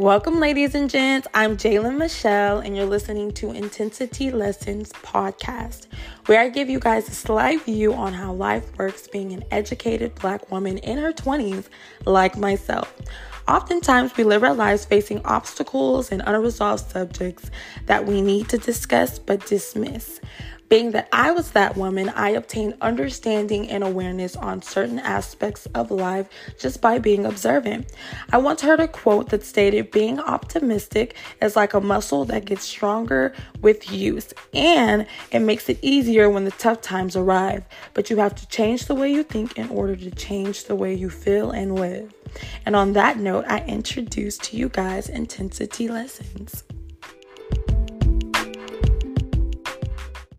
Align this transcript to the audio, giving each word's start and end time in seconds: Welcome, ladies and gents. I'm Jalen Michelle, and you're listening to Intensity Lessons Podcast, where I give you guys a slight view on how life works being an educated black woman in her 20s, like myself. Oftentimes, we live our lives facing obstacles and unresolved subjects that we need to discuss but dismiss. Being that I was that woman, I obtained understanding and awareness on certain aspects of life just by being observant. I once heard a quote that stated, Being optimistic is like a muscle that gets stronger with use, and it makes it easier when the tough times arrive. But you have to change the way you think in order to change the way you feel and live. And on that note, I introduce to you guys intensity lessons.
Welcome, 0.00 0.40
ladies 0.40 0.74
and 0.74 0.88
gents. 0.88 1.28
I'm 1.34 1.58
Jalen 1.58 1.98
Michelle, 1.98 2.60
and 2.60 2.74
you're 2.74 2.86
listening 2.86 3.32
to 3.32 3.52
Intensity 3.52 4.30
Lessons 4.30 4.94
Podcast, 4.94 5.88
where 6.24 6.40
I 6.40 6.48
give 6.48 6.70
you 6.70 6.80
guys 6.80 7.06
a 7.06 7.10
slight 7.10 7.62
view 7.64 7.92
on 7.92 8.14
how 8.14 8.32
life 8.32 8.78
works 8.78 9.06
being 9.08 9.34
an 9.34 9.44
educated 9.50 10.14
black 10.14 10.50
woman 10.50 10.78
in 10.78 10.96
her 10.96 11.12
20s, 11.12 11.66
like 12.06 12.38
myself. 12.38 12.90
Oftentimes, 13.46 14.16
we 14.16 14.24
live 14.24 14.42
our 14.42 14.54
lives 14.54 14.86
facing 14.86 15.22
obstacles 15.26 16.10
and 16.10 16.22
unresolved 16.24 16.90
subjects 16.90 17.50
that 17.84 18.06
we 18.06 18.22
need 18.22 18.48
to 18.48 18.56
discuss 18.56 19.18
but 19.18 19.44
dismiss. 19.44 20.18
Being 20.70 20.92
that 20.92 21.08
I 21.12 21.32
was 21.32 21.50
that 21.50 21.76
woman, 21.76 22.10
I 22.10 22.30
obtained 22.30 22.76
understanding 22.80 23.68
and 23.68 23.82
awareness 23.82 24.36
on 24.36 24.62
certain 24.62 25.00
aspects 25.00 25.66
of 25.74 25.90
life 25.90 26.28
just 26.60 26.80
by 26.80 27.00
being 27.00 27.26
observant. 27.26 27.92
I 28.32 28.38
once 28.38 28.62
heard 28.62 28.78
a 28.78 28.86
quote 28.86 29.30
that 29.30 29.42
stated, 29.42 29.90
Being 29.90 30.20
optimistic 30.20 31.16
is 31.42 31.56
like 31.56 31.74
a 31.74 31.80
muscle 31.80 32.24
that 32.26 32.44
gets 32.44 32.62
stronger 32.62 33.34
with 33.60 33.90
use, 33.90 34.32
and 34.54 35.08
it 35.32 35.40
makes 35.40 35.68
it 35.68 35.80
easier 35.82 36.30
when 36.30 36.44
the 36.44 36.52
tough 36.52 36.80
times 36.80 37.16
arrive. 37.16 37.64
But 37.92 38.08
you 38.08 38.18
have 38.18 38.36
to 38.36 38.46
change 38.46 38.86
the 38.86 38.94
way 38.94 39.12
you 39.12 39.24
think 39.24 39.58
in 39.58 39.68
order 39.70 39.96
to 39.96 40.10
change 40.12 40.66
the 40.66 40.76
way 40.76 40.94
you 40.94 41.10
feel 41.10 41.50
and 41.50 41.74
live. 41.74 42.14
And 42.64 42.76
on 42.76 42.92
that 42.92 43.18
note, 43.18 43.44
I 43.48 43.64
introduce 43.66 44.38
to 44.38 44.56
you 44.56 44.68
guys 44.68 45.08
intensity 45.08 45.88
lessons. 45.88 46.62